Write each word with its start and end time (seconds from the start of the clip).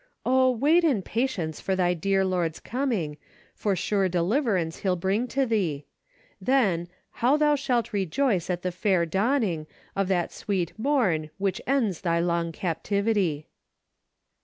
Oh, 0.25 0.49
wait 0.49 0.83
in 0.83 1.03
patience 1.03 1.61
for 1.61 1.75
thy 1.75 1.93
dear 1.93 2.25
Lord's 2.25 2.59
coming. 2.59 3.17
For 3.53 3.75
sure 3.75 4.09
deliverance 4.09 4.77
he'll 4.77 4.95
bring 4.95 5.27
to 5.27 5.45
thee; 5.45 5.85
Then, 6.41 6.87
how 7.11 7.37
thou 7.37 7.53
shalt 7.53 7.93
rejoice 7.93 8.49
at 8.49 8.63
the 8.63 8.71
fair 8.71 9.05
dawning 9.05 9.67
Of 9.95 10.07
that 10.07 10.31
sweet 10.33 10.73
morn 10.75 11.29
which 11.37 11.61
ends 11.67 12.01
thy 12.01 12.19
long 12.19 12.51
captivity. 12.51 13.45